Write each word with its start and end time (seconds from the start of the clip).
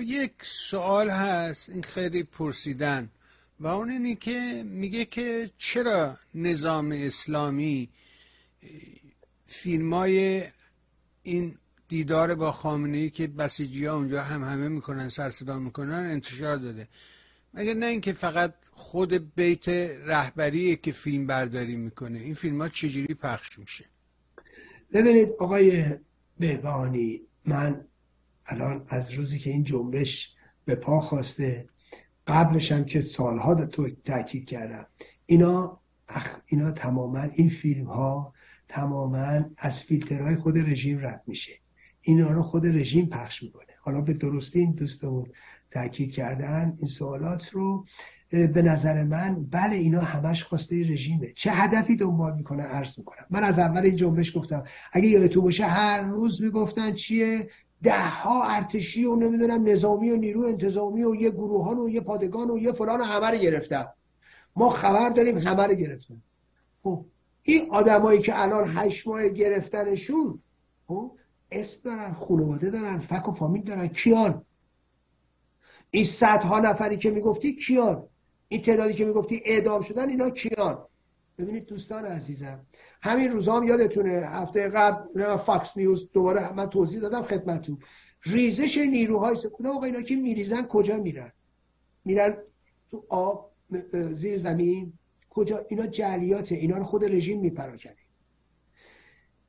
یک 0.00 0.32
سوال 0.42 1.10
هست 1.10 1.70
این 1.70 1.82
خیلی 1.82 2.22
پرسیدن. 2.22 3.10
و 3.60 3.66
اون 3.66 3.90
اینی 3.90 4.16
که 4.16 4.62
میگه 4.66 5.04
که 5.04 5.50
چرا 5.58 6.16
نظام 6.34 6.92
اسلامی 6.92 7.88
فیلم 9.46 9.94
های 9.94 10.42
این 11.22 11.54
دیدار 11.88 12.34
با 12.34 12.52
خامنه 12.52 12.98
ای 12.98 13.10
که 13.10 13.26
بسیجی 13.26 13.86
ها 13.86 13.96
اونجا 13.96 14.22
هم 14.22 14.44
همه 14.44 14.68
می‌کنن 14.68 15.08
سر 15.08 15.30
صدا 15.30 15.58
می‌کنن 15.58 15.92
انتشار 15.92 16.56
داده. 16.56 16.88
مگه 17.54 17.74
نه 17.74 17.86
اینکه 17.86 18.12
فقط 18.12 18.54
خود 18.72 19.34
بیت 19.34 19.68
رهبریه 19.68 20.76
که 20.76 20.92
فیلم 20.92 21.26
برداری 21.26 21.76
می‌کنه 21.76 22.18
این 22.18 22.34
فیلم 22.34 22.60
ها 22.60 22.68
چجوری 22.68 23.14
پخش 23.14 23.58
میشه؟ 23.58 23.84
ببینید 24.92 25.28
آقای 25.38 25.84
بهبانی 26.38 27.20
من 27.44 27.84
الان 28.46 28.84
از 28.88 29.10
روزی 29.10 29.38
که 29.38 29.50
این 29.50 29.64
جنبش 29.64 30.34
به 30.64 30.74
پا 30.74 31.00
خواسته 31.00 31.68
قبلش 32.26 32.72
هم 32.72 32.84
که 32.84 33.00
سالها 33.00 33.66
تو 33.66 33.88
تاکید 34.04 34.46
کردم. 34.46 34.86
اینا 35.26 35.80
اینا 36.46 36.70
تماما 36.70 37.22
این 37.22 37.48
فیلم 37.48 37.86
ها 37.86 38.32
تماما 38.68 39.44
از 39.56 39.80
فیلترهای 39.80 40.36
خود 40.36 40.58
رژیم 40.58 40.98
رد 41.06 41.22
میشه. 41.26 41.52
اینا 42.00 42.32
رو 42.32 42.42
خود 42.42 42.66
رژیم 42.66 43.06
پخش 43.06 43.42
می‌کنه. 43.42 43.72
حالا 43.80 44.00
به 44.00 44.12
درستی 44.12 44.60
این 44.60 44.72
دوستمون 44.72 45.26
تاکید 45.70 46.12
کردن 46.12 46.74
این 46.78 46.88
سوالات 46.88 47.48
رو 47.48 47.86
به 48.30 48.62
نظر 48.62 49.04
من 49.04 49.44
بله 49.44 49.76
اینا 49.76 50.00
همش 50.00 50.44
خواسته 50.44 50.90
رژیمه. 50.90 51.32
چه 51.32 51.50
هدفی 51.50 51.96
دنبال 51.96 52.36
می‌کنه؟ 52.36 52.62
عرض 52.62 52.98
می‌کنم. 52.98 53.26
من 53.30 53.44
از 53.44 53.58
اول 53.58 53.82
این 53.82 53.96
جنبش 53.96 54.36
گفتم. 54.36 54.64
اگه 54.92 55.08
یادتون 55.08 55.42
باشه 55.42 55.66
هر 55.66 56.02
روز 56.02 56.42
می‌گفتن 56.42 56.92
چیه؟ 56.92 57.50
ده 57.82 58.08
ها 58.08 58.44
ارتشی 58.44 59.04
و 59.04 59.16
نمی‌دونم 59.16 59.68
نظامی 59.68 60.10
و 60.10 60.16
نیرو 60.16 60.42
انتظامی 60.44 61.04
و 61.04 61.14
یه 61.14 61.30
گروهان 61.30 61.78
و 61.78 61.88
یه 61.88 62.00
پادگان 62.00 62.50
و 62.50 62.58
یه 62.58 62.72
فلان 62.72 63.00
همه 63.00 63.30
رو 63.30 63.38
گرفتن. 63.38 63.86
ما 64.56 64.70
خبر 64.70 65.10
داریم 65.10 65.38
همه 65.38 65.62
رو 65.62 65.74
گرفتن. 65.74 66.22
خب 66.82 67.04
این 67.42 67.70
آدمایی 67.70 68.20
که 68.20 68.42
الان 68.42 68.64
هشت 68.68 69.08
ماه 69.08 69.28
گرفتنشون 69.28 70.42
خب 70.88 71.12
اسم 71.50 71.80
دارن 71.84 72.12
خانواده 72.12 72.70
دارن 72.70 72.98
فک 72.98 73.28
و 73.28 73.32
فامیل 73.32 73.62
دارن. 73.62 73.88
کیان؟ 73.88 74.42
این 75.90 76.04
صدها 76.04 76.60
نفری 76.60 76.96
که 76.96 77.10
می‌گفتی 77.10 77.56
کیان؟ 77.56 78.02
این 78.48 78.62
تعدادی 78.62 78.94
که 78.94 79.04
می‌گفتی 79.04 79.42
اعدام 79.44 79.80
شدن 79.80 80.08
اینا 80.08 80.30
کیان؟ 80.30 80.78
ببینید 81.38 81.66
دوستان 81.66 82.04
عزیزم 82.04 82.66
همین 83.02 83.30
روزا 83.30 83.56
هم 83.56 83.64
یادتونه 83.64 84.10
هفته 84.10 84.68
قبل 84.68 85.36
فاکس 85.36 85.76
نیوز 85.76 86.10
دوباره 86.12 86.52
من 86.52 86.70
توضیح 86.70 87.00
دادم 87.00 87.22
خدمتتون. 87.22 87.78
ریزش 88.22 88.78
نیروهای 88.78 89.36
سپاه 89.36 89.72
آقا 89.72 89.84
اینا 89.84 90.02
که 90.02 90.16
میریزن 90.16 90.66
کجا 90.66 90.96
میرن؟ 90.96 91.32
میرن 92.04 92.36
تو 92.90 93.04
آب 93.08 93.52
زیر 94.12 94.38
زمین؟ 94.38 94.92
کجا؟ 95.30 95.66
اینا 95.68 95.86
جعلیاته 95.86 96.54
اینا 96.54 96.78
رو 96.78 96.84
خود 96.84 97.04
رژیم 97.04 97.40
میپراکنه. 97.40 97.96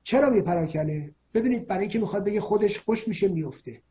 چرا 0.03 0.30
میپراکنه؟ 0.30 1.15
ببینید 1.33 1.67
برای 1.67 1.81
اینکه 1.81 1.99
می‌خواد 1.99 2.23
بگه 2.23 2.41
خودش 2.41 2.80
خودش 2.80 3.07
میشه 3.08 3.27
میفته 3.27 3.81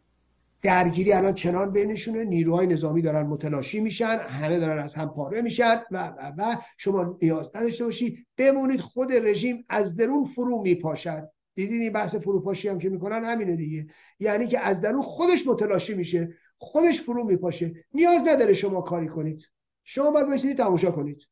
درگیری 0.63 1.13
الان 1.13 1.35
چنان 1.35 1.73
بینشونه 1.73 2.25
نیروهای 2.25 2.67
نظامی 2.67 3.03
دارن 3.03 3.27
متلاشی 3.27 3.81
میشن 3.81 4.19
همه 4.19 4.59
دارن 4.59 4.79
از 4.79 4.95
هم 4.95 5.09
پاره 5.09 5.43
میشن 5.43 5.83
و 5.91 6.07
و 6.07 6.33
و 6.39 6.57
شما 6.77 7.19
نیاز 7.23 7.51
نداشته 7.55 7.85
باشی 7.85 8.27
بمونید 8.37 8.81
خود 8.81 9.13
رژیم 9.13 9.65
از 9.69 9.97
درون 9.97 10.25
فرو 10.25 10.63
میپاشد. 10.63 11.31
دیدین 11.55 11.81
این 11.81 11.93
بحث 11.93 12.15
فروپاشی 12.15 12.69
هم 12.69 12.79
که 12.79 12.89
می‌کنن 12.89 13.25
همینه 13.25 13.57
دیگه. 13.57 13.87
یعنی 14.21 14.47
که 14.47 14.61
از 14.61 14.81
درون 14.81 15.03
خودش 15.03 15.47
متلاشی 15.47 15.95
میشه 15.95 16.35
خودش 16.59 17.01
فرو 17.01 17.25
میپاشه. 17.25 17.85
نیاز 17.95 18.23
نداره 18.27 18.53
شما 18.53 18.81
کاری 18.81 19.09
کنید. 19.09 19.49
شما 19.85 20.11
باید 20.11 20.27
بایستید 20.27 20.57
تماشا 20.57 20.91
کنید. 20.91 21.23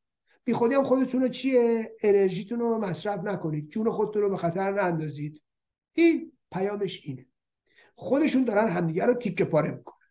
بی 0.45 0.53
خودی 0.53 0.75
هم 0.75 0.85
خودتون 0.85 1.23
رو 1.23 1.29
چیه؟ 1.29 1.93
انرژیتون 2.03 2.59
رو 2.59 2.79
مصرف 2.79 3.25
نکنید. 3.25 3.69
جون 3.69 3.91
خودتون 3.91 4.23
رو 4.23 4.31
به 4.31 4.37
خطر 4.37 4.73
نندازید. 4.73 5.43
این 5.93 6.33
پیامش 6.53 7.01
اینه. 7.05 7.27
خودشون 7.95 8.45
دارن 8.45 8.69
همدیگه 8.69 9.05
رو 9.05 9.15
تیکه 9.15 9.45
پاره 9.45 9.71
می‌کنن. 9.71 10.07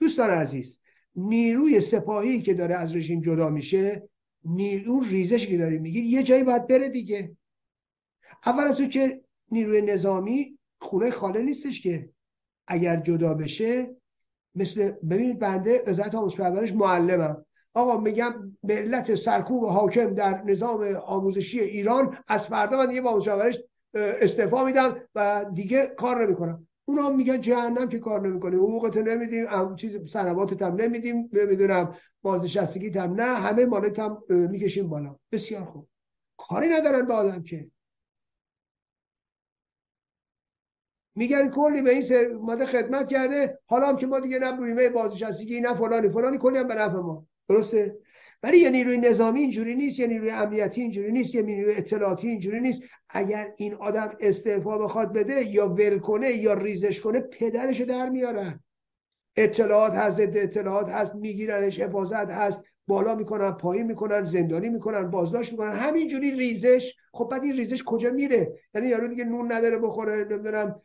دوستان 0.00 0.30
عزیز 0.30 0.80
نیروی 1.16 1.80
سپاهی 1.80 2.42
که 2.42 2.54
داره 2.54 2.74
از 2.74 2.96
رژیم 2.96 3.20
جدا 3.20 3.48
میشه 3.48 4.08
نیرو 4.44 5.00
ریزش 5.00 5.46
که 5.46 5.58
داری 5.58 5.78
میگیر 5.78 6.04
یه 6.04 6.22
جایی 6.22 6.44
باید 6.44 6.66
بره 6.66 6.88
دیگه. 6.88 7.36
اول 8.46 8.64
از 8.64 8.80
اون 8.80 8.88
که 8.88 9.20
نیروی 9.50 9.82
نظامی 9.82 10.58
خونه 10.80 11.10
خاله 11.10 11.42
نیستش 11.42 11.80
که 11.80 12.10
اگر 12.66 12.96
جدا 12.96 13.34
بشه 13.34 13.96
مثل 14.54 14.90
ببینید 14.90 15.38
بنده 15.38 15.82
وزارت 15.86 16.14
آموزش 16.14 16.36
پرورش 16.36 16.72
معلمم. 16.72 17.44
آقا 17.74 18.00
میگم 18.00 18.56
ملت 18.62 19.14
سرکوب 19.14 19.62
و 19.62 19.66
حاکم 19.66 20.14
در 20.14 20.42
نظام 20.42 20.82
آموزشی 20.96 21.60
ایران 21.60 22.18
از 22.28 22.46
فردا 22.46 22.76
من 22.76 22.86
دیگه 22.86 23.00
با 23.00 23.10
آموزش 23.10 23.58
استعفا 23.94 24.64
میدم 24.64 24.96
و 25.14 25.46
دیگه 25.54 25.86
کار 25.86 26.26
نمی‌کنم. 26.26 26.67
اونا 26.88 27.10
میگن 27.10 27.40
جهنم 27.40 27.88
که 27.88 27.98
کار 27.98 28.28
نمی‌کنه. 28.28 28.56
حقوقت 28.56 28.96
نمیدیم 28.96 29.76
چیز 29.76 30.10
سنواتت 30.10 30.62
هم 30.62 30.74
نمیدیم. 30.74 31.30
نمی‌دونم 31.32 31.94
بازنشستگی 32.22 32.88
هم 32.88 33.14
نه 33.14 33.22
همه 33.24 33.66
مالت 33.66 33.98
هم 33.98 34.22
می‌کشیم 34.28 34.88
بالا. 34.88 35.16
بسیار 35.32 35.64
خوب. 35.64 35.88
کاری 36.36 36.68
ندارن 36.68 37.06
به 37.06 37.14
آدم 37.14 37.42
که. 37.42 37.70
میگن 41.14 41.50
کلی 41.50 41.82
به 41.82 41.90
این 41.90 42.02
سر 42.02 42.28
ماده 42.28 42.66
خدمت 42.66 43.08
کرده. 43.08 43.58
حالا 43.66 43.88
هم 43.88 43.96
که 43.96 44.06
ما 44.06 44.20
دیگه 44.20 44.38
نه 44.38 44.52
بیمه 44.52 44.88
بازنشستگی 44.88 45.60
نه 45.60 45.74
فلانی. 45.74 46.08
فلانی 46.08 46.38
کلی 46.38 46.58
هم 46.58 46.68
به 46.68 46.74
نفع 46.74 46.96
ما. 46.98 47.26
درسته؟ 47.48 47.98
ولی 48.42 48.58
یه 48.58 48.70
نیروی 48.70 48.98
نظامی 48.98 49.40
اینجوری 49.40 49.74
نیست 49.74 49.98
یه 49.98 50.06
نیروی 50.06 50.30
امنیتی 50.30 50.80
اینجوری 50.80 51.12
نیست 51.12 51.34
یه 51.34 51.42
نیروی 51.42 51.74
اطلاعاتی 51.74 52.28
اینجوری 52.28 52.60
نیست. 52.60 52.82
اگر 53.10 53.52
این 53.56 53.74
آدم 53.74 54.16
استعفا 54.20 54.78
بخواد 54.78 55.12
بده 55.12 55.42
یا 55.42 55.68
ول 55.68 55.98
کنه 55.98 56.30
یا 56.30 56.54
ریزش 56.54 57.00
کنه 57.00 57.20
پدرشو 57.20 57.84
در 57.84 58.08
میارن. 58.08 58.60
اطلاعات 59.36 59.92
هست 59.92 60.20
اطلاعات 60.20 60.90
هست 60.90 61.14
میگیرنش 61.14 61.80
حفاظت 61.80 62.30
هست. 62.30 62.64
بالا 62.86 63.14
می‌کنن 63.14 63.50
پایین 63.50 63.86
می‌کنن 63.86 64.24
زندانی 64.24 64.68
می‌کنن 64.68 65.10
بازداشت 65.10 65.52
می‌کنن. 65.52 65.72
همینجوری 65.72 66.30
ریزش. 66.30 66.94
خب 67.12 67.28
بعد 67.30 67.44
این 67.44 67.56
ریزش 67.56 67.82
کجا 67.86 68.10
میره؟ 68.10 68.52
یعنی 68.74 68.88
یارو 68.88 69.08
دیگه 69.08 69.24
نون 69.24 69.52
نداره 69.52 69.78
بخوره 69.78 70.24
نمی‌دونم 70.24 70.80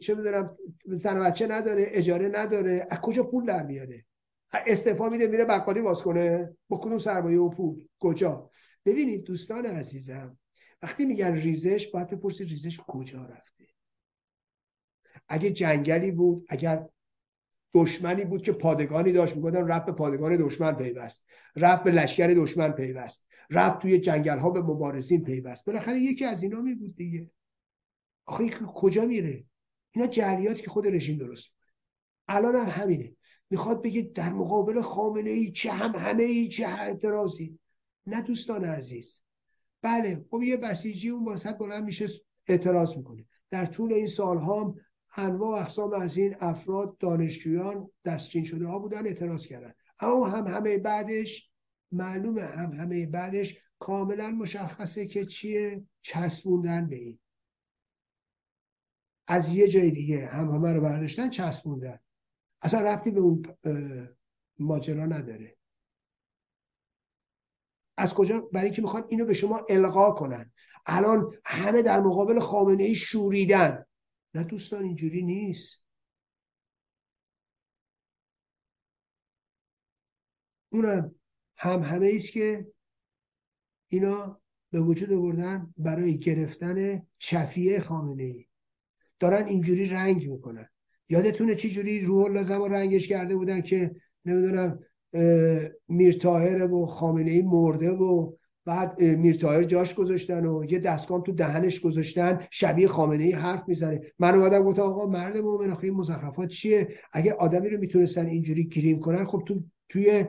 چه 0.00 0.14
می‌دونم 0.14 0.56
زن 0.86 1.20
بچه 1.20 1.46
نداره 1.46 1.86
اجاره 1.88 2.28
نداره. 2.28 2.86
از 2.90 3.00
کجا 3.00 3.22
پول 3.22 3.46
در 3.46 3.62
میاره؟ 3.62 4.04
استعفا 4.52 5.08
میده 5.08 5.26
میره 5.26 5.44
بقالی 5.44 5.80
باز 5.80 6.02
کنه. 6.02 6.56
با 6.68 6.76
کدوم 6.76 6.98
سرمایه 6.98 7.38
و 7.38 7.48
پول؟ 7.48 7.86
کجا؟ 7.98 8.50
ببینید 8.84 9.24
دوستان 9.24 9.66
عزیزم 9.66 10.38
وقتی 10.82 11.04
میگن 11.04 11.34
ریزش 11.34 11.88
باید 11.88 12.08
بپرسید 12.08 12.48
ریزش 12.48 12.80
کجا 12.86 13.24
رفته؟ 13.24 13.64
اگه 15.28 15.50
جنگلی 15.50 16.10
بود 16.10 16.46
اگر 16.48 16.88
دشمنی 17.74 18.24
بود 18.24 18.42
که 18.42 18.52
پادگانی 18.52 19.12
داشت 19.12 19.36
می‌گفتن 19.36 19.68
رفت 19.68 19.86
به 19.86 19.92
پادگان 19.92 20.36
دشمن 20.36 20.72
پیوست. 20.72 21.26
رفت 21.56 21.84
به 21.84 21.90
لشکر 21.90 22.26
دشمن 22.26 22.72
پیوست. 22.72 23.28
رفت 23.50 23.78
توی 23.82 23.98
جنگل 23.98 24.38
ها 24.38 24.50
به 24.50 24.60
مبارزین 24.62 25.24
پیوست. 25.24 25.64
بالاخره 25.64 26.00
یکی 26.00 26.24
از 26.24 26.42
اینا 26.42 26.60
می 26.60 26.74
بود 26.74 26.96
دیگه. 26.96 27.30
آخه 28.26 28.50
کجا 28.50 29.04
میره؟ 29.04 29.44
اینا 29.90 30.06
جریاتی 30.06 30.62
که 30.62 30.70
خود 30.70 30.86
رژیم 30.86 31.18
درست 31.18 31.48
الان 32.28 32.54
هم 32.54 32.82
همینه. 32.82 33.16
می‌خواد 33.52 33.82
بگه 33.82 34.02
در 34.14 34.32
مقابل 34.32 34.80
خامنه 34.80 35.30
ای 35.30 35.52
چه 35.52 35.72
هم 35.72 35.96
همه 35.96 36.22
ای 36.22 36.48
چه 36.48 36.66
اعتراضی. 36.68 37.58
نه 38.06 38.22
دوستان 38.22 38.64
عزیز. 38.64 39.20
بله 39.82 40.24
خب 40.30 40.42
یه 40.42 40.56
بسیجی 40.56 41.08
اون 41.08 41.24
واسط 41.24 41.58
بلند 41.58 41.84
میشه 41.84 42.08
اعتراض 42.46 42.96
می‌کنه. 42.96 43.24
در 43.50 43.66
طول 43.66 43.92
این 43.92 44.06
سال 44.06 44.38
هم 44.38 44.74
انواع 45.16 45.60
اقسام 45.60 45.92
از 45.92 46.16
این 46.16 46.36
افراد 46.40 46.98
دانشجویان 46.98 47.90
دستچین 48.04 48.44
شده 48.44 48.66
ها 48.66 48.78
بودن 48.78 49.06
اعتراض 49.06 49.46
کردن. 49.46 49.74
اما 50.00 50.28
هم 50.28 50.46
همه 50.46 50.78
بعدش 50.78 51.50
معلومه 51.92 52.42
هم 52.42 52.72
همه 52.72 53.06
بعدش 53.06 53.58
کاملا 53.78 54.30
مشخصه 54.30 55.06
که 55.06 55.26
چیه؟ 55.26 55.82
چسبوندن 56.02 56.88
به 56.88 56.96
این. 56.96 57.18
از 59.26 59.54
یه 59.54 59.68
جای 59.68 59.90
دیگه 59.90 60.26
هم 60.26 60.54
همه 60.54 60.72
رو 60.72 60.80
برداشتن 60.80 61.30
چسبوندن. 61.30 61.98
اصلا 62.62 62.80
رفتی 62.80 63.10
به 63.10 63.20
اون 63.20 63.58
ماجرا 64.58 65.06
نداره. 65.06 65.56
از 67.96 68.14
کجا؟ 68.14 68.40
برای 68.40 68.64
اینکه 68.64 68.82
می‌خوان 68.82 69.04
اینو 69.08 69.26
به 69.26 69.34
شما 69.34 69.66
القا 69.68 70.10
کنن. 70.10 70.52
الان 70.86 71.34
همه 71.44 71.82
در 71.82 72.00
مقابل 72.00 72.40
خامنه 72.40 72.84
ای 72.84 72.94
شوریدن. 72.94 73.86
نه 74.34 74.44
دوستان 74.44 74.84
اینجوری 74.84 75.22
نیست. 75.22 75.82
اونم 80.72 81.14
هم 81.56 81.82
همه 81.82 82.06
ایست 82.06 82.32
که 82.32 82.72
اینا 83.88 84.40
به 84.70 84.80
وجود 84.80 85.12
آوردن 85.12 85.74
برای 85.76 86.18
گرفتن 86.18 87.06
چفیه 87.18 87.80
خامنه 87.80 88.22
ای 88.22 88.48
دارن 89.18 89.46
اینجوری 89.46 89.84
رنگ 89.84 90.30
می‌کنن. 90.30 90.68
یادتونه 91.08 91.54
چی 91.54 91.70
جوری 91.70 92.00
روح 92.00 92.42
زمان 92.42 92.72
رنگش 92.72 93.08
کرده 93.08 93.36
بودن 93.36 93.60
که 93.60 93.90
نمی‌دونم 94.24 94.78
میرتاهر 95.88 96.72
و 96.72 96.86
خامنه 96.86 97.30
ای 97.30 97.42
مرده 97.42 97.90
و 97.90 98.32
بعد 98.64 99.00
میرتاهر 99.00 99.62
جاش 99.62 99.94
گذاشتن 99.94 100.46
و 100.46 100.64
یه 100.64 100.78
دستگام 100.78 101.22
تو 101.22 101.32
دهنش 101.32 101.80
گذاشتن 101.80 102.46
شبیه 102.50 102.88
خامنه 102.88 103.24
ای 103.24 103.32
حرف 103.32 103.62
می‌زنه. 103.66 104.00
من 104.18 104.34
اومدم 104.34 104.62
گفتم 104.62 104.82
آقا 104.82 105.06
مرد 105.06 105.36
مومن 105.36 105.70
آخه 105.70 105.84
این 105.84 105.94
مزخرفات 105.94 106.48
چیه؟ 106.48 106.88
اگه 107.12 107.32
آدمی 107.32 107.68
رو 107.68 107.80
می‌تونستن 107.80 108.26
اینجوری 108.26 108.64
گریم 108.64 109.00
کنن 109.00 109.24
خب 109.24 109.42
تو 109.46 109.62
توی 109.88 110.24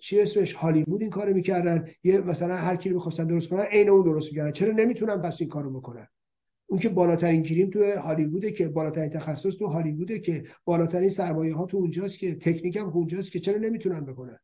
چی 0.00 0.20
اسمش 0.20 0.52
هالیوود 0.52 1.02
این 1.02 1.10
کارو 1.10 1.34
می‌کردن. 1.34 1.84
یه 2.04 2.20
مثلا 2.20 2.56
هر 2.56 2.76
کی 2.76 2.88
رو 2.88 2.94
می‌خواستن 2.94 3.26
درست 3.26 3.48
کنن 3.48 3.62
عین 3.62 3.88
اون 3.88 4.02
درست 4.02 4.28
می‌کردن. 4.28 4.52
چرا 4.52 4.72
نمی‌تونن 4.72 5.16
پس 5.16 5.40
این 5.40 5.50
کارو 5.50 5.70
بکنن؟ 5.70 6.08
اون 6.72 6.80
که 6.80 6.88
بالاترین 6.88 7.42
گریم 7.42 7.70
تو 7.70 7.84
هالیووده 8.00 8.50
که 8.50 8.68
بالاترین 8.68 9.10
تخصص 9.10 9.56
تو 9.56 9.66
هالیووده 9.66 10.18
که 10.18 10.44
بالاترین 10.64 11.08
سرمایه 11.08 11.54
ها 11.54 11.66
تو 11.66 11.76
اونجاست 11.76 12.18
که 12.18 12.34
تکنیک 12.34 12.76
هم 12.76 12.88
اونجاست 12.88 13.32
که 13.32 13.40
چرا 13.40 13.58
نمی‌تونن 13.58 14.00
بکنن. 14.00 14.38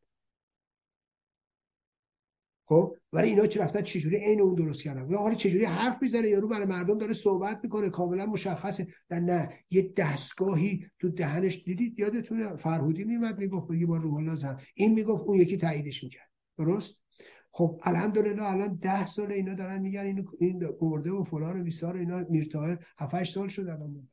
خب؟ 2.65 2.95
ولی 3.13 3.29
اینا 3.29 3.47
چه 3.47 3.61
رفتن؟ 3.61 3.81
چجوری 3.81 4.17
عین 4.17 4.41
اون 4.41 4.55
درست 4.55 4.83
کردن؟ 4.83 5.09
یا 5.09 5.17
حالا 5.17 5.35
چجوری 5.35 5.65
حرف 5.65 6.01
می‌زنه؟ 6.01 6.27
یارو 6.27 6.47
برای 6.47 6.65
مردم 6.65 6.97
داره 6.97 7.13
صحبت 7.13 7.59
می‌کنه 7.63 7.89
کاملا 7.89 8.25
مشخصه. 8.25 8.87
در 9.09 9.19
نه. 9.19 9.49
یه 9.71 9.93
دستگاهی 9.97 10.85
تو 10.99 11.09
دهنش 11.09 11.63
دیدید؟ 11.63 11.99
یادتونه؟ 11.99 12.55
فرهودی 12.55 13.03
میمد 13.03 13.39
می‌گفت 13.39 13.71
یه 13.71 13.85
بار 13.85 14.01
روح 14.01 14.15
الله 14.15 14.57
این 14.73 14.93
می‌گفت 14.93 15.23
اون 15.23 15.41
یکی 15.41 15.57
تاییدش 15.57 16.03
می‌کرد. 16.03 16.29
درست؟ 16.57 17.03
خب 17.51 17.81
الحمدلله 17.83 18.43
الان 18.43 18.75
ده 18.75 19.05
سال 19.05 19.31
اینا 19.31 19.53
دارن 19.53 19.81
میگن 19.81 20.05
این 20.05 20.27
این 20.39 20.59
برده 20.59 21.11
و 21.11 21.23
فلان 21.23 21.59
و 21.59 21.63
بیسار 21.63 21.95
و 21.95 21.99
اینا 21.99 22.25
میرتاهر 22.29 22.85
7 22.97 23.23
سال 23.23 23.47
شد 23.47 23.67
الان. 23.67 24.09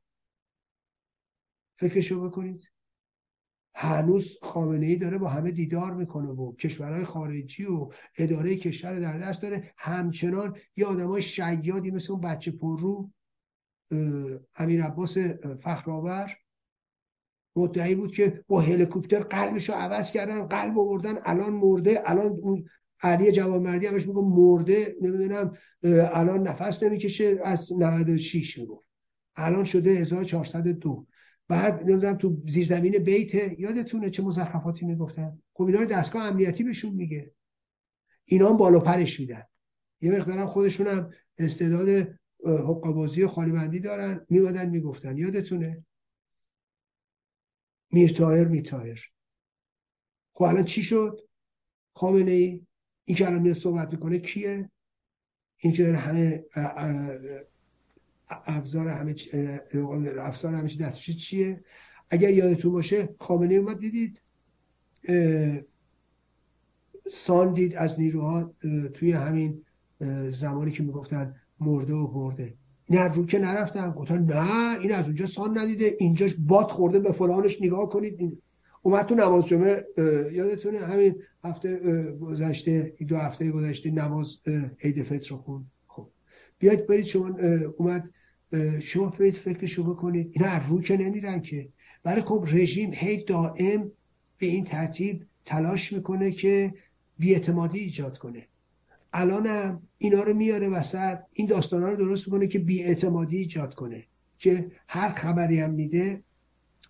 فکرشو 1.78 2.28
بکنید. 2.28 2.70
هنوز 3.74 4.38
خامنه 4.42 4.86
ای 4.86 4.96
داره 4.96 5.18
با 5.18 5.28
همه 5.28 5.50
دیدار 5.50 5.94
می‌کنه 5.94 6.28
و 6.28 6.56
کشورهای 6.56 7.04
خارجی 7.04 7.64
و 7.64 7.90
اداره 8.18 8.56
کشور 8.56 8.94
در 8.94 9.18
دست 9.18 9.42
داره. 9.42 9.74
همچنان 9.76 10.56
یه 10.76 10.86
های 10.86 11.22
شیادی 11.22 11.90
مثل 11.90 12.12
اون 12.12 12.20
بچه 12.20 12.50
پررو 12.50 13.10
امیر 14.56 14.84
عباس 14.84 15.18
فخرآور 15.60 16.36
مدعی 17.56 17.94
بود 17.94 18.12
که 18.12 18.44
با 18.48 18.60
هلیکوپتر 18.60 19.22
قلبش 19.22 19.68
رو 19.68 19.74
عوض 19.74 20.10
کردن 20.10 20.46
قلب 20.46 20.78
آوردن 20.78 21.18
الان 21.24 21.52
مرده 21.52 22.02
الان 22.04 22.64
علی 23.02 23.32
جوانمردی 23.32 23.86
همش 23.86 24.06
میگه 24.06 24.20
مرده 24.20 24.96
نمی‌دونم 25.02 25.56
الان 26.12 26.48
نفس 26.48 26.82
نمی‌کشه 26.82 27.40
از 27.44 27.72
96 27.72 28.58
می‌گفت. 28.58 28.86
الان 29.36 29.64
شده 29.64 29.90
1402 29.90 31.06
بعد 31.48 31.82
نمی‌دونم 31.82 32.16
تو 32.16 32.42
زیرزمین 32.48 32.98
بیت 32.98 33.34
یادتونه 33.34 34.10
چه 34.10 34.22
مزخرفاتی 34.22 34.86
می‌گفتن؟ 34.86 35.42
خب 35.52 35.64
اینا 35.64 35.84
دستگاه 35.84 36.26
امنیتی 36.26 36.64
بهشون 36.64 36.94
میگه. 36.94 37.32
اینا 38.24 38.50
هم 38.50 38.56
بالا 38.56 38.80
پرش 38.80 39.20
میدن. 39.20 39.42
یه 40.00 40.12
مقدارم 40.12 40.46
خودشون 40.46 40.86
هم 40.86 41.10
استعداد 41.38 42.08
حقابازی 42.44 43.22
و 43.22 43.28
خالیبندی 43.28 43.80
دارن. 43.80 44.26
میمدن 44.28 44.70
می‌گفتن. 44.70 45.18
یادتونه؟ 45.18 45.84
میرتایر 47.90 48.48
میتایر 48.48 49.10
خب 50.32 50.42
الان 50.42 50.64
چی 50.64 50.82
شد؟ 50.82 51.20
خامنه 51.94 52.32
ای 52.32 52.66
این 53.08 53.16
که 53.16 53.26
الان 53.26 53.42
میاد 53.42 53.56
صحبت 53.56 53.92
می‌کنه 53.92 54.18
کیه؟ 54.18 54.70
این 55.58 55.72
که 55.72 55.84
داره 55.84 55.96
همه 55.96 56.44
ابزار 58.28 58.88
همه 58.88 59.14
افزار 60.18 60.54
همه 60.54 60.76
دستش 60.80 61.10
چیه؟ 61.10 61.64
اگر 62.10 62.30
یادتون 62.30 62.72
باشه 62.72 63.08
خامنه 63.18 63.54
اومد 63.54 63.78
دیدید؟ 63.78 64.20
سان 67.10 67.52
دید 67.52 67.74
از 67.74 68.00
نیروها 68.00 68.54
توی 68.94 69.12
همین 69.12 69.62
زمانی 70.30 70.70
که 70.70 70.82
می‌گفتن 70.82 71.34
مرده 71.60 71.94
و 71.94 72.06
برده. 72.06 72.54
این 72.88 73.00
رو 73.00 73.26
که 73.26 73.38
نرفتن. 73.38 73.90
گفتن 73.90 74.24
نه 74.24 74.80
این 74.80 74.92
از 74.92 75.04
اونجا 75.04 75.26
سان 75.26 75.58
ندیده. 75.58 75.96
اینجاش 75.98 76.34
باد 76.48 76.70
خورده 76.70 77.00
به 77.00 77.12
فلانش 77.12 77.62
نگاه 77.62 77.88
کنید. 77.88 78.42
اومد 78.86 79.06
تو 79.06 79.14
نماز 79.14 79.46
جمعه 79.46 79.86
یادتونه 80.32 80.78
همین 80.78 81.14
هفته 81.44 81.76
گذشته 82.12 82.94
دو 83.08 83.16
هفته 83.16 83.50
گذشته 83.50 83.90
نماز 83.90 84.36
عید 84.82 85.02
فطر 85.02 85.30
رو 85.30 85.36
خون 85.36 85.66
خب 85.86 86.08
بیاید 86.58 86.86
برید 86.86 87.04
شما 87.04 87.36
اومد 87.76 88.10
شما 88.80 89.06
برید 89.06 89.34
فکرشو 89.34 89.84
بکنید. 89.84 90.30
اینا 90.32 90.48
از 90.48 90.62
رو 90.68 90.82
که 90.82 90.96
نمیرن 90.96 91.42
که. 91.42 91.68
ولی 92.04 92.20
خب 92.20 92.44
رژیم 92.48 92.90
هی 92.94 93.24
دائم 93.24 93.92
به 94.38 94.46
این 94.46 94.64
ترتیب 94.64 95.24
تلاش 95.44 95.92
می‌کنه 95.92 96.30
که 96.30 96.74
بیاعتمادی 97.18 97.78
ایجاد 97.78 98.18
کنه. 98.18 98.46
الانم 99.12 99.82
اینا 99.98 100.22
رو 100.22 100.34
میاره 100.34 100.68
وسط 100.68 101.18
این 101.32 101.46
داستانا 101.46 101.90
رو 101.90 101.96
درست 101.96 102.28
می‌کنه 102.28 102.46
که 102.46 102.58
بیاعتمادی 102.58 103.36
ایجاد 103.36 103.74
کنه. 103.74 104.04
که 104.38 104.70
هر 104.88 105.08
خبری 105.08 105.60
هم 105.60 105.70
میده 105.70 106.22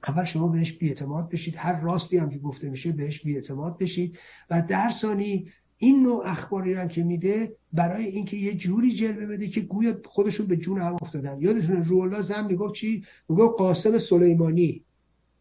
اول 0.08 0.24
شما 0.24 0.48
بهش 0.48 0.72
بیاعتماد 0.72 1.28
بشید. 1.28 1.54
هر 1.56 1.80
راستی 1.80 2.18
هم 2.18 2.30
که 2.30 2.38
گفته 2.38 2.68
میشه 2.68 2.92
بهش 2.92 3.22
بیاعتماد 3.22 3.78
بشید. 3.78 4.18
و 4.50 4.62
در 4.68 4.90
ثانی 4.90 5.46
این 5.78 6.02
نوع 6.02 6.22
اخباری 6.26 6.74
هم 6.74 6.88
که 6.88 7.02
میده 7.02 7.52
برای 7.72 8.04
اینکه 8.06 8.36
یه 8.36 8.54
جوری 8.54 8.94
جلوه 8.94 9.26
بده 9.26 9.48
که 9.48 9.60
گویا 9.60 9.96
خودشون 10.04 10.46
به 10.46 10.56
جون 10.56 10.78
هم 10.78 10.96
افتادن. 11.02 11.40
یادتونه 11.40 11.82
رولا 11.82 12.22
زن 12.22 12.46
می‌گفت 12.46 12.74
چی؟ 12.74 13.04
می‌گفت 13.28 13.58
قاسم 13.58 13.98
سلیمانی 13.98 14.82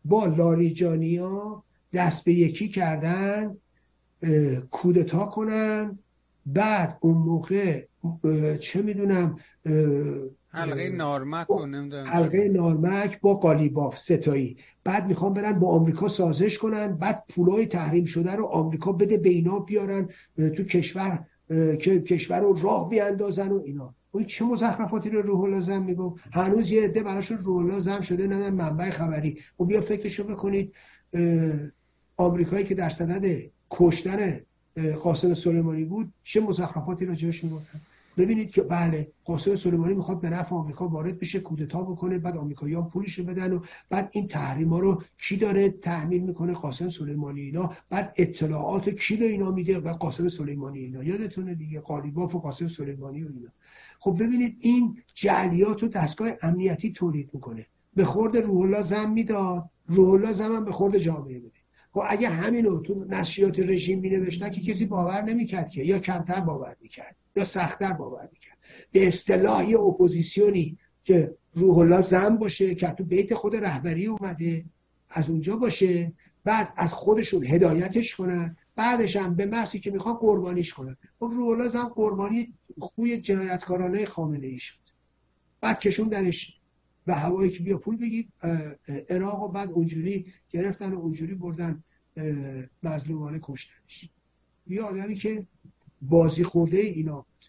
با 0.05 0.25
لاریجانیا 0.25 1.63
دست 1.93 2.25
به 2.25 2.33
یکی 2.33 2.67
کردن 2.69 3.57
کودتا 4.71 5.25
کنن. 5.25 5.99
بعد 6.45 6.97
اون 7.01 7.17
موقع 7.17 7.85
چه 8.61 8.81
می‌دونم 8.81 9.39
حلقه 10.55 10.89
نارمک 10.89 11.51
و 11.51 11.65
حلقه 12.05 12.49
نارمک 12.49 13.21
با 13.21 13.33
قالیباف 13.35 13.99
ستایی. 13.99 14.57
بعد 14.83 15.07
می‌خوان 15.07 15.33
برن 15.33 15.59
با 15.59 15.67
آمریکا 15.67 16.07
سازش 16.07 16.57
کنن 16.57 16.97
بعد 16.97 17.23
پولای 17.29 17.65
تحریم 17.65 18.05
شده 18.05 18.31
رو 18.31 18.45
آمریکا 18.45 18.91
بده 18.91 19.17
به 19.17 19.29
اینا 19.29 19.59
بیارن 19.59 20.09
تو 20.37 20.63
کشور 20.63 21.25
که 21.79 22.01
کشور 22.01 22.39
رو 22.39 22.59
راه 22.61 22.89
بیاندازن 22.89 23.51
و 23.51 23.61
اینا. 23.65 23.93
این 24.13 24.25
چه 24.25 24.45
مزخرفاتی 24.45 25.09
رو 25.09 25.21
روح 25.21 25.41
الله 25.41 25.59
زم 25.59 25.83
میگو 25.83 26.17
هنوز 26.31 26.71
یه 26.71 26.83
عده 26.83 27.03
براشون 27.03 27.37
روح 27.37 27.57
الله 27.57 27.79
زم 27.79 28.01
شده 28.01 28.27
ندن 28.27 28.53
منبع 28.53 28.89
خبری. 28.89 29.31
و 29.31 29.63
خب 29.63 29.67
بیا 29.67 29.81
فکرشو 29.81 30.23
بکنید. 30.23 30.73
آمریکایی 32.17 32.65
که 32.65 32.75
در 32.75 32.89
صدد 32.89 33.41
کشتن 33.71 34.41
قاسم 35.03 35.33
سلیمانی 35.33 35.85
بود 35.85 36.13
چه 36.23 36.41
مزخرفاتی 36.41 37.05
راجبش 37.05 37.43
می‌گفتن. 37.43 37.79
ببینید 38.17 38.51
که 38.51 38.61
بله 38.61 39.11
قاسم 39.23 39.55
سلیمانی 39.55 39.93
می‌خواد 39.93 40.21
به 40.21 40.29
نفع 40.29 40.55
آمریکا 40.55 40.87
وارد 40.87 41.19
بشه 41.19 41.39
کودتا 41.39 41.81
بکنه 41.81 42.17
بعد 42.17 42.37
آمریکایی‌ها 42.37 42.81
پولشو 42.81 43.23
بدن 43.23 43.53
و 43.53 43.59
بعد 43.89 44.09
این 44.11 44.27
تحریما 44.27 44.79
رو 44.79 45.03
کی 45.17 45.37
داره؟ 45.37 45.69
تحمیل 45.69 46.21
می‌کنه 46.21 46.53
قاسم 46.53 46.89
سلیمانی 46.89 47.41
اینا. 47.41 47.73
بعد 47.89 48.13
اطلاعات 48.15 48.89
کی 48.89 49.15
به 49.17 49.25
اینا 49.25 49.51
میده؟ 49.51 49.79
و 49.79 49.93
قاسم 49.93 50.27
سلیمانی 50.27 50.79
اینا. 50.79 51.03
یادتونه 51.03 51.55
دیگه 51.55 51.79
قالیباف 51.79 52.35
و 52.35 52.39
قاسم 52.39 52.67
سلیمانی 52.67 53.23
و 53.23 53.27
اینا. 53.27 53.49
خب 53.99 54.15
ببینید 54.19 54.57
این 54.59 54.97
جعلیات 55.13 55.83
و 55.83 55.87
دستگاه 55.87 56.29
امنیتی 56.41 56.91
تولید 56.91 57.29
می‌کنه. 57.33 57.65
به 57.95 58.05
خورد 58.05 58.37
روح 58.37 58.61
الله 58.61 58.81
زم 58.81 59.11
می‌داد. 59.11 59.69
روح 59.87 60.09
الله 60.09 60.31
زم 60.31 60.55
هم 60.55 60.65
به 60.65 60.71
خورد 60.71 60.97
جامعه 60.97 61.39
بده 61.39 61.51
خب 61.91 62.01
اگه 62.07 62.29
همینو 62.29 62.79
تو 62.79 63.05
نشریات 63.09 63.59
رژیم 63.59 63.99
می 63.99 64.09
نوشتن 64.09 64.49
که 64.49 64.61
کسی 64.61 64.85
باور 64.85 65.21
نمی‌کرد 65.21 65.69
که 65.69 65.83
یا 65.83 65.99
کمتر 65.99 66.39
باور 66.39 66.75
می‌کرد. 66.81 67.15
یا 67.35 67.43
سختتر 67.43 67.93
باور 67.93 68.29
می‌کرد. 68.33 68.57
به 68.91 69.07
اصطلاح 69.07 69.69
یه 69.69 69.79
اپوزیسیونی 69.79 70.77
که 71.03 71.35
روح 71.53 71.77
الله 71.77 72.01
زن 72.01 72.37
باشه 72.37 72.75
که 72.75 72.87
تو 72.87 73.03
بیت 73.03 73.33
خود 73.33 73.55
رهبری 73.55 74.05
اومده 74.05 74.65
از 75.09 75.29
اونجا 75.29 75.55
باشه 75.55 76.13
بعد 76.43 76.73
از 76.75 76.93
خودشون 76.93 77.45
هدایتش 77.45 78.15
کنن 78.15 78.57
بعدش 78.75 79.15
هم 79.15 79.35
به 79.35 79.45
محضی 79.45 79.79
که 79.79 79.91
می‌خوان 79.91 80.15
قربانیش 80.15 80.73
کنن. 80.73 80.97
خب 81.19 81.29
روح 81.33 81.47
الله 81.47 81.67
زن 81.67 81.83
قربانی 81.83 82.53
خوی 82.79 83.21
جنایتکارانه 83.21 84.05
خامنه 84.05 84.47
ای 84.47 84.59
شد. 84.59 84.79
بعد 85.61 85.79
کشون 85.79 86.07
درش 86.07 86.59
به 87.05 87.13
هوایی 87.13 87.51
که 87.51 87.63
بیا 87.63 87.77
پول 87.77 87.97
بگید 87.97 88.33
عراق 89.09 89.43
و 89.43 89.47
بعد 89.47 89.71
اونجوری 89.71 90.25
گرفتن 90.49 90.93
و 90.93 90.99
اونجوری 90.99 91.35
بردن 91.35 91.83
مظلومانه 92.83 93.39
کشتنش. 93.43 94.09
یه 94.67 94.81
آدمی 94.81 95.15
که 95.15 95.47
بازی 96.09 96.43
خورده 96.43 96.77
اینا 96.77 97.15
بود. 97.15 97.45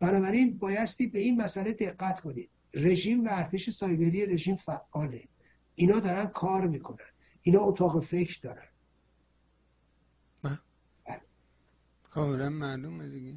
بنابراین 0.00 0.58
بایستی 0.58 1.06
به 1.06 1.18
این 1.18 1.42
مسئله 1.42 1.72
دقت 1.72 2.20
کنید. 2.20 2.50
رژیم 2.74 3.24
و 3.24 3.28
ارتش 3.30 3.70
سایبری 3.70 4.26
رژیم 4.26 4.56
فعاله. 4.56 5.28
اینا 5.74 6.00
دارن 6.00 6.26
کار 6.26 6.66
می‌کنن. 6.66 7.06
اینا 7.42 7.60
اتاق 7.60 8.04
فکر 8.04 8.40
دارن. 8.42 8.68
کاملا 12.10 12.48
معلومه 12.48 13.08
دیگه. 13.08 13.34